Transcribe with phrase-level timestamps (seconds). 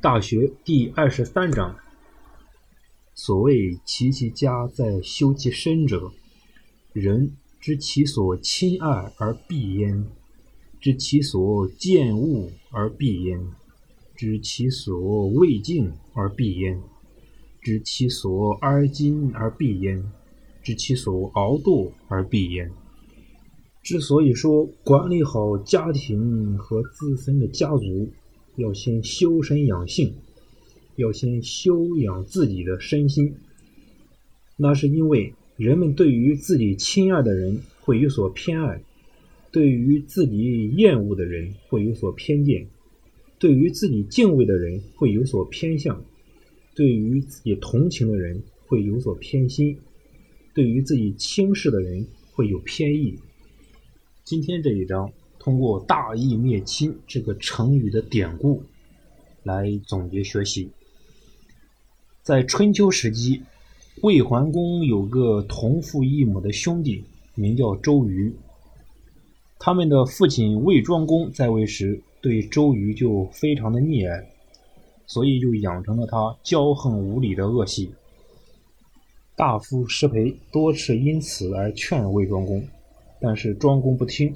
[0.00, 1.76] 大学第二十三章：
[3.16, 6.12] 所谓齐其家在修其身者，
[6.92, 10.06] 人知其所亲爱而避焉，
[10.80, 13.44] 知其所见恶而避焉，
[14.14, 16.80] 知其所畏敬而避焉，
[17.60, 20.04] 知其所哀矜而避焉，
[20.62, 22.70] 知其所傲惰而避焉。
[23.82, 28.12] 之所以说管理好家庭和自身的家族，
[28.58, 30.14] 要先修身养性，
[30.96, 33.36] 要先修养自己的身心，
[34.56, 38.82] 那是因为人们对于自己亲爱的人会有所偏爱，
[39.52, 42.66] 对于自己厌恶的人会有所偏见，
[43.38, 46.04] 对于自己敬畏的人会有所偏向，
[46.74, 49.78] 对于自己同情的人会有所偏心，
[50.52, 53.14] 对于自己轻视的人会有偏义。
[54.24, 58.62] 今天这一章通过“大义灭亲”这个成语的典故
[59.42, 60.70] 来总结学习。
[62.22, 63.42] 在春秋时期，
[64.02, 68.34] 魏桓公有个同父异母的兄弟，名叫周瑜。
[69.58, 74.28] 他们的父亲魏庄公在位时，对周瑜就非常的溺爱，
[75.06, 77.90] 所以就养成了他骄横无礼的恶习。
[79.34, 82.62] 大夫石培多次因此而劝魏庄公。
[83.20, 84.32] 但是庄公不听。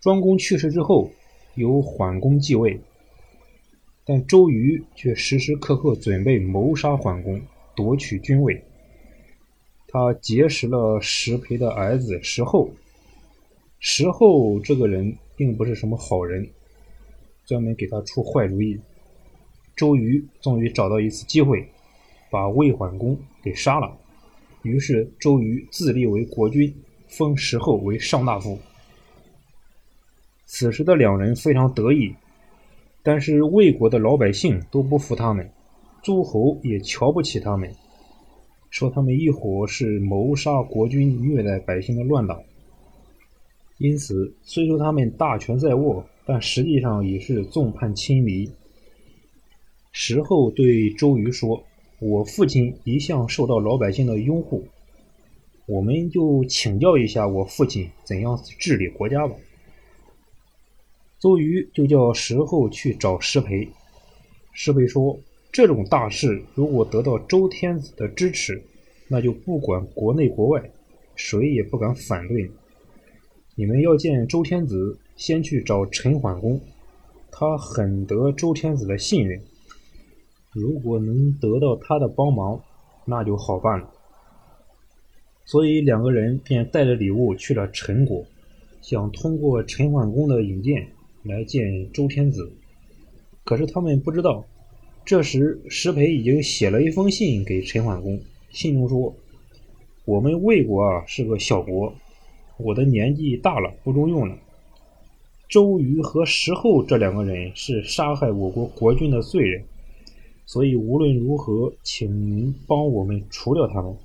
[0.00, 1.10] 庄公去世之后，
[1.54, 2.80] 由桓公继位，
[4.04, 7.40] 但周瑜却时时刻刻准备谋杀桓公，
[7.74, 8.62] 夺取君位。
[9.88, 12.70] 他结识了石培的儿子石厚。
[13.80, 16.48] 石厚这个人并不是什么好人，
[17.44, 18.78] 专门给他出坏主意。
[19.74, 21.68] 周瑜终于找到一次机会，
[22.30, 23.96] 把魏桓公给杀了。
[24.62, 26.72] 于是周瑜自立为国君。
[27.08, 28.58] 封石厚为上大夫。
[30.50, 32.10] 此时的两人非常得意，
[33.02, 35.46] 但是魏国的老百姓都不服他们，
[36.02, 37.70] 诸侯也瞧不起他们，
[38.70, 42.42] 说他们一伙是谋杀国君、虐待百姓的乱党。
[43.76, 48.50] 因此，虽说他们大权在握，但实际上也是众叛亲离。
[49.92, 51.62] 石厚对周瑜说
[52.00, 54.66] ：“我父亲一向受到老百姓的拥护。”
[55.68, 59.36] 我们就请教一下我父亲怎样治理国家吧。
[61.20, 63.68] 周瑜就叫石厚去找石培。
[64.52, 65.18] 石培说
[65.50, 68.62] ：“这种大事如果得到周天子的支持，
[69.08, 70.70] 那就不管国内国外，
[71.16, 72.48] 谁也不敢反对。
[73.56, 76.60] 你们要见周天子，先去找陈桓公，
[77.32, 79.42] 他很得周天子的信任。
[80.52, 82.60] 如果能得到他的帮忙，
[83.04, 83.90] 那就好办了。”
[85.44, 88.24] 所以两个人便带着礼物去了陈国，
[88.80, 90.86] 想通过陈桓公的引荐
[91.22, 92.52] 来见周天子。
[93.44, 94.44] 可是他们不知道，
[95.04, 98.20] 这时石培已经写了一封信给陈桓公，
[98.50, 99.14] 信中说
[100.04, 101.94] ：“我们魏国啊是个小国，
[102.58, 104.36] 我的年纪大了不中用了。
[105.48, 109.64] 周瑜和石厚这两个人是杀害我国国君的罪人，
[110.44, 113.96] 所以无论如何，请您帮我们除掉他们。”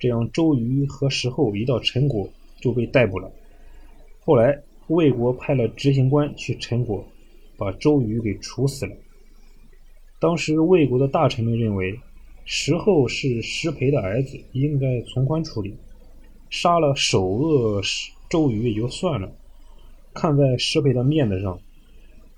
[0.00, 2.28] 这样，周瑜和石厚一到陈国
[2.60, 3.30] 就被逮捕了。
[4.24, 7.06] 后来，魏国派了执行官去陈国，
[7.56, 8.96] 把周瑜给处死了。
[10.18, 11.96] 当时，魏国的大臣们认为，
[12.44, 15.76] 石厚是石培的儿子，应该从宽处理，
[16.50, 17.80] 杀了首恶
[18.28, 19.30] 周瑜也就算了，
[20.12, 21.60] 看在石培的面子上，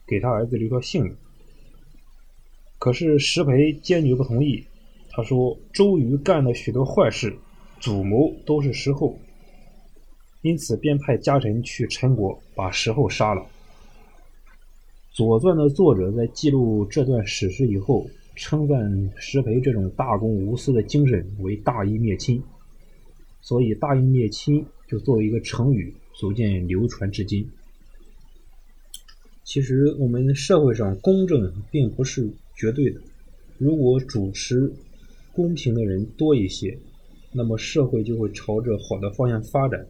[0.07, 1.17] 给他儿子留条性命。
[2.79, 4.63] 可是石培坚决不同意，
[5.09, 7.35] 他说：“周瑜干了许多坏事。”
[7.81, 9.19] 主谋都是石厚，
[10.43, 13.41] 因此便派家臣去陈国把石厚杀了。
[15.13, 22.43] 《左传》的作者在记录这段史实以后，称赞石培这种大公无私的精神为“大义灭亲”，
[23.41, 27.49] 所以“大义灭亲”就作为一个成语，逐渐流传至今。
[29.45, 33.01] 其实，我们社会上公正并不是绝对的，
[33.59, 34.73] 如果主持
[35.33, 36.77] 公平的人多一些。
[37.35, 39.87] 那么社会就会朝着好的方向发展。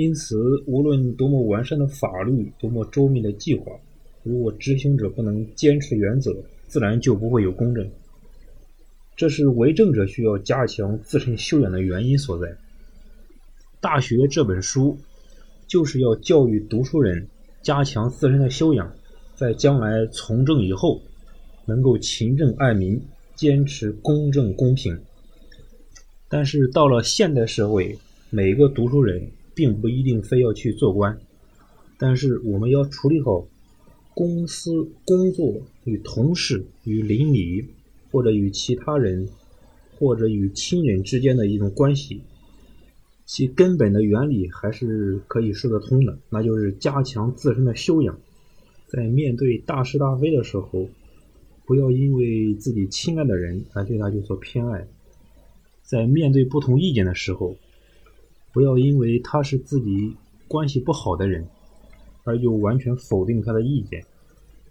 [0.00, 3.70] 因此，无论多么完善的法律，多么周密的计划，
[4.22, 6.34] 如果执行者不能坚持原则，
[6.68, 7.86] 自然就不会有公正。
[9.14, 12.46] 这是为政者需要加强自身修养的原因所在。
[13.78, 14.96] 《大学》这本书
[15.66, 17.28] 就是要教育读书人
[17.60, 18.90] 加强自身的修养，
[19.36, 21.02] 在将来从政以后，
[21.66, 22.98] 能够勤政爱民，
[23.34, 24.98] 坚持公正公平。
[26.26, 27.98] 但是到了现代社会，
[28.30, 29.30] 每个读书人
[29.60, 31.20] 并不一定非要去做官，
[31.98, 33.46] 但是我们要处理好
[34.14, 37.66] 公司、工作与同事、与邻里，
[38.10, 39.28] 或者与其他人，
[39.98, 42.22] 或者与亲人之间的一种关系，
[43.26, 48.18] 其根本的原理还是可以说得通的，那就是加强自身的修养。
[48.88, 50.88] 在面对大是大非的时候，
[51.66, 54.86] 不要因为自己亲爱的人而对他有所偏爱；
[55.82, 57.56] 在面对不同意见的时候，
[58.52, 60.16] 不要因为他是自己
[60.48, 61.46] 关系不好的人，
[62.24, 64.00] 而就完全否定他的意见；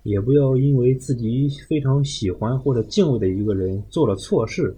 [0.03, 4.75] 也不要因为自己非常喜欢或者敬畏的一个人做了错事，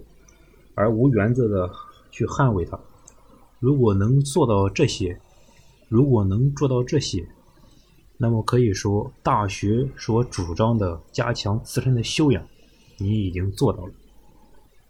[0.74, 1.70] 而无原则的
[2.10, 2.78] 去捍卫他。
[3.58, 5.20] 如果能做到这些，
[5.88, 7.26] 如果能做到这些，
[8.18, 12.44] 那么可以说，大学所主张的加强自身的修养，
[12.98, 13.92] 你已经做到了。